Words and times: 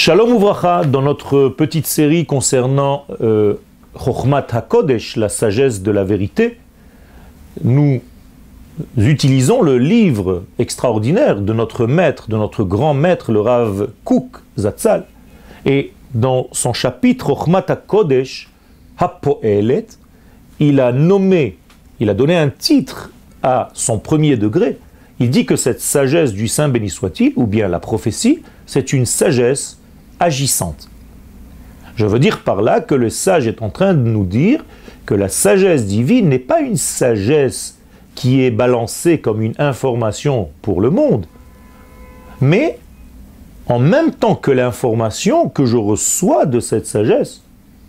Shalom 0.00 0.36
Uvracha, 0.36 0.84
dans 0.84 1.02
notre 1.02 1.48
petite 1.48 1.88
série 1.88 2.24
concernant 2.24 3.04
euh, 3.20 3.54
HaKodesh, 3.96 5.16
la 5.16 5.28
sagesse 5.28 5.82
de 5.82 5.90
la 5.90 6.04
vérité, 6.04 6.60
nous 7.64 8.00
utilisons 8.96 9.60
le 9.60 9.76
livre 9.76 10.44
extraordinaire 10.60 11.40
de 11.40 11.52
notre 11.52 11.88
maître, 11.88 12.30
de 12.30 12.36
notre 12.36 12.62
grand 12.62 12.94
maître, 12.94 13.32
le 13.32 13.40
Rav 13.40 13.88
Kouk 14.04 14.36
Zatzal. 14.56 15.04
Et 15.66 15.92
dans 16.14 16.46
son 16.52 16.72
chapitre 16.72 17.30
Chochmat 17.34 17.64
HaKodesh, 17.66 18.50
Hapoelet, 18.98 19.86
il 20.60 20.78
a 20.78 20.92
nommé, 20.92 21.58
il 21.98 22.08
a 22.08 22.14
donné 22.14 22.36
un 22.36 22.50
titre 22.50 23.10
à 23.42 23.70
son 23.74 23.98
premier 23.98 24.36
degré. 24.36 24.78
Il 25.18 25.30
dit 25.30 25.44
que 25.44 25.56
cette 25.56 25.80
sagesse 25.80 26.32
du 26.34 26.46
Saint 26.46 26.68
béni 26.68 26.88
soit-il, 26.88 27.32
ou 27.34 27.48
bien 27.48 27.66
la 27.66 27.80
prophétie, 27.80 28.44
c'est 28.64 28.92
une 28.92 29.04
sagesse 29.04 29.78
agissante. 30.20 30.88
Je 31.96 32.06
veux 32.06 32.18
dire 32.18 32.42
par 32.42 32.62
là 32.62 32.80
que 32.80 32.94
le 32.94 33.10
sage 33.10 33.46
est 33.46 33.62
en 33.62 33.70
train 33.70 33.92
de 33.92 34.08
nous 34.08 34.24
dire 34.24 34.64
que 35.04 35.14
la 35.14 35.28
sagesse 35.28 35.86
divine 35.86 36.28
n'est 36.28 36.38
pas 36.38 36.60
une 36.60 36.76
sagesse 36.76 37.78
qui 38.14 38.42
est 38.42 38.50
balancée 38.50 39.18
comme 39.18 39.42
une 39.42 39.54
information 39.58 40.48
pour 40.62 40.80
le 40.80 40.90
monde, 40.90 41.26
mais 42.40 42.78
en 43.66 43.78
même 43.78 44.12
temps 44.12 44.34
que 44.34 44.50
l'information 44.50 45.48
que 45.48 45.66
je 45.66 45.76
reçois 45.76 46.46
de 46.46 46.60
cette 46.60 46.86
sagesse, 46.86 47.42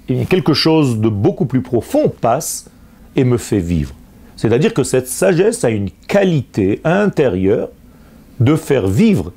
eh 0.07 0.25
quelque 0.25 0.53
chose 0.53 0.99
de 0.99 1.09
beaucoup 1.09 1.45
plus 1.45 1.61
profond 1.61 2.09
passe 2.09 2.69
et 3.15 3.23
me 3.23 3.37
fait 3.37 3.59
vivre. 3.59 3.93
C'est-à-dire 4.35 4.73
que 4.73 4.83
cette 4.83 5.07
sagesse 5.07 5.63
a 5.63 5.69
une 5.69 5.89
qualité 6.07 6.81
intérieure 6.83 7.69
de 8.39 8.55
faire 8.55 8.87
vivre, 8.87 9.33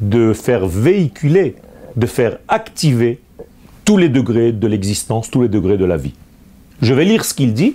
de 0.00 0.32
faire 0.32 0.66
véhiculer 0.66 1.56
de 1.96 2.06
faire 2.06 2.38
activer 2.48 3.20
tous 3.84 3.96
les 3.96 4.08
degrés 4.08 4.52
de 4.52 4.66
l'existence, 4.66 5.30
tous 5.30 5.42
les 5.42 5.48
degrés 5.48 5.76
de 5.76 5.84
la 5.84 5.96
vie. 5.96 6.14
Je 6.80 6.94
vais 6.94 7.04
lire 7.04 7.24
ce 7.24 7.34
qu'il 7.34 7.52
dit. 7.54 7.74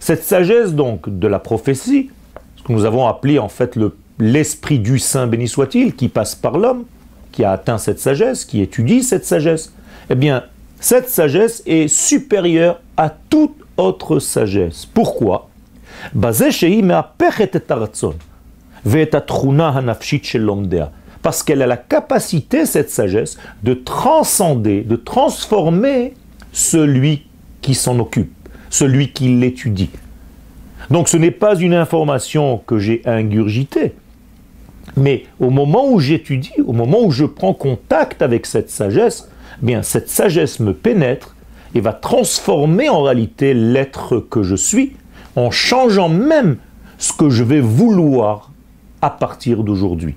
Cette 0.00 0.24
sagesse 0.24 0.72
donc 0.72 1.08
de 1.08 1.26
la 1.26 1.38
prophétie, 1.38 2.10
ce 2.56 2.62
que 2.62 2.72
nous 2.72 2.84
avons 2.84 3.06
appelé 3.06 3.38
en 3.38 3.48
fait 3.48 3.78
l'esprit 4.18 4.78
du 4.78 4.98
Saint 4.98 5.26
béni 5.26 5.48
soit-il, 5.48 5.94
qui 5.94 6.08
passe 6.08 6.34
par 6.34 6.58
l'homme, 6.58 6.84
qui 7.32 7.44
a 7.44 7.52
atteint 7.52 7.78
cette 7.78 8.00
sagesse, 8.00 8.44
qui 8.44 8.62
étudie 8.62 9.02
cette 9.02 9.24
sagesse, 9.24 9.72
eh 10.10 10.14
bien, 10.14 10.44
cette 10.80 11.08
sagesse 11.08 11.62
est 11.66 11.88
supérieure 11.88 12.80
à 12.96 13.10
toute 13.10 13.56
autre 13.76 14.18
sagesse. 14.18 14.86
Pourquoi? 14.86 15.48
Parce 21.26 21.42
qu'elle 21.42 21.60
a 21.60 21.66
la 21.66 21.76
capacité, 21.76 22.66
cette 22.66 22.88
sagesse, 22.88 23.36
de 23.64 23.74
transcender, 23.74 24.82
de 24.82 24.94
transformer 24.94 26.14
celui 26.52 27.24
qui 27.62 27.74
s'en 27.74 27.98
occupe, 27.98 28.32
celui 28.70 29.10
qui 29.10 29.34
l'étudie. 29.34 29.90
Donc 30.88 31.08
ce 31.08 31.16
n'est 31.16 31.32
pas 31.32 31.56
une 31.56 31.74
information 31.74 32.58
que 32.64 32.78
j'ai 32.78 33.02
ingurgitée, 33.06 33.94
mais 34.96 35.24
au 35.40 35.50
moment 35.50 35.90
où 35.90 35.98
j'étudie, 35.98 36.60
au 36.64 36.72
moment 36.72 37.02
où 37.02 37.10
je 37.10 37.24
prends 37.24 37.54
contact 37.54 38.22
avec 38.22 38.46
cette 38.46 38.70
sagesse, 38.70 39.28
eh 39.60 39.66
bien 39.66 39.82
cette 39.82 40.08
sagesse 40.08 40.60
me 40.60 40.74
pénètre 40.74 41.34
et 41.74 41.80
va 41.80 41.92
transformer 41.92 42.88
en 42.88 43.02
réalité 43.02 43.52
l'être 43.52 44.20
que 44.20 44.44
je 44.44 44.54
suis, 44.54 44.92
en 45.34 45.50
changeant 45.50 46.08
même 46.08 46.58
ce 46.98 47.12
que 47.12 47.30
je 47.30 47.42
vais 47.42 47.60
vouloir 47.60 48.52
à 49.02 49.10
partir 49.10 49.64
d'aujourd'hui. 49.64 50.14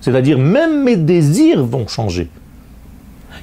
C'est-à-dire 0.00 0.38
même 0.38 0.84
mes 0.84 0.96
désirs 0.96 1.64
vont 1.64 1.86
changer. 1.86 2.28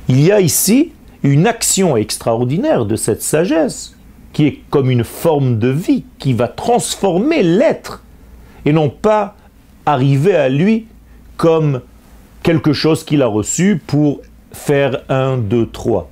Il 0.09 0.21
y 0.21 0.31
a 0.31 0.41
ici 0.41 0.91
une 1.23 1.47
action 1.47 1.97
extraordinaire 1.97 2.85
de 2.85 2.95
cette 2.95 3.21
sagesse 3.21 3.95
qui 4.33 4.45
est 4.45 4.59
comme 4.69 4.91
une 4.91 5.03
forme 5.03 5.57
de 5.59 5.69
vie 5.69 6.03
qui 6.19 6.33
va 6.33 6.47
transformer 6.47 7.43
l'être 7.43 8.03
et 8.65 8.73
non 8.73 8.89
pas 8.89 9.35
arriver 9.85 10.35
à 10.35 10.49
lui 10.49 10.85
comme 11.37 11.81
quelque 12.43 12.73
chose 12.73 13.03
qu'il 13.03 13.21
a 13.21 13.27
reçu 13.27 13.81
pour 13.85 14.21
faire 14.51 15.01
un, 15.09 15.37
deux, 15.37 15.67
trois. 15.67 16.09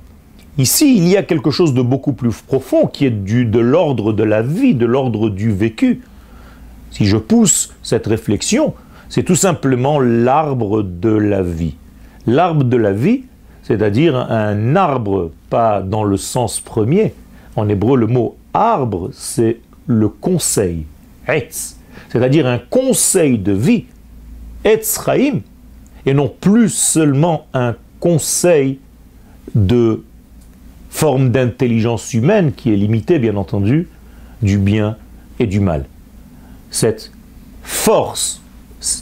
Ici, 0.58 0.96
il 0.96 1.06
y 1.06 1.16
a 1.16 1.22
quelque 1.22 1.50
chose 1.50 1.74
de 1.74 1.82
beaucoup 1.82 2.14
plus 2.14 2.32
profond 2.32 2.86
qui 2.86 3.04
est 3.04 3.10
du, 3.10 3.44
de 3.44 3.58
l'ordre 3.58 4.12
de 4.12 4.22
la 4.22 4.42
vie, 4.42 4.74
de 4.74 4.86
l'ordre 4.86 5.28
du 5.28 5.52
vécu. 5.52 6.00
Si 6.90 7.04
je 7.04 7.18
pousse 7.18 7.74
cette 7.82 8.06
réflexion, 8.06 8.72
c'est 9.08 9.22
tout 9.22 9.36
simplement 9.36 10.00
l'arbre 10.00 10.82
de 10.82 11.10
la 11.10 11.42
vie. 11.42 11.74
L'arbre 12.26 12.64
de 12.64 12.76
la 12.76 12.92
vie, 12.92 13.24
c'est-à-dire 13.62 14.16
un 14.16 14.76
arbre, 14.76 15.30
pas 15.50 15.80
dans 15.80 16.04
le 16.04 16.16
sens 16.16 16.60
premier. 16.60 17.14
En 17.56 17.68
hébreu, 17.68 17.96
le 17.96 18.06
mot 18.06 18.36
arbre, 18.52 19.10
c'est 19.12 19.58
le 19.86 20.08
conseil, 20.08 20.86
etz, 21.28 21.76
c'est-à-dire 22.08 22.46
un 22.46 22.58
conseil 22.58 23.38
de 23.38 23.52
vie, 23.52 23.84
etz 24.64 24.98
et 26.06 26.14
non 26.14 26.28
plus 26.28 26.68
seulement 26.68 27.46
un 27.54 27.74
conseil 28.00 28.78
de 29.54 30.04
forme 30.90 31.30
d'intelligence 31.30 32.14
humaine 32.14 32.52
qui 32.52 32.72
est 32.72 32.76
limitée, 32.76 33.18
bien 33.18 33.36
entendu, 33.36 33.88
du 34.42 34.58
bien 34.58 34.96
et 35.38 35.46
du 35.46 35.60
mal. 35.60 35.84
Cette 36.70 37.12
force 37.62 38.40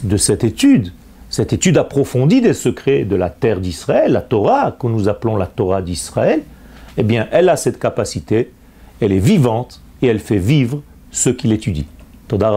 de 0.03 0.17
cette 0.17 0.43
étude, 0.43 0.91
cette 1.29 1.53
étude 1.53 1.77
approfondie 1.77 2.41
des 2.41 2.53
secrets 2.53 3.03
de 3.03 3.15
la 3.15 3.29
terre 3.29 3.59
d'Israël, 3.59 4.11
la 4.11 4.21
Torah, 4.21 4.71
que 4.71 4.87
nous 4.87 5.09
appelons 5.09 5.35
la 5.35 5.47
Torah 5.47 5.81
d'Israël, 5.81 6.43
eh 6.97 7.03
bien, 7.03 7.27
elle 7.31 7.49
a 7.49 7.57
cette 7.57 7.79
capacité, 7.79 8.51
elle 9.01 9.11
est 9.11 9.19
vivante 9.19 9.81
et 10.01 10.07
elle 10.07 10.19
fait 10.19 10.37
vivre 10.37 10.81
ceux 11.11 11.33
qui 11.33 11.47
l'étudient. 11.47 11.85
Toda 12.27 12.49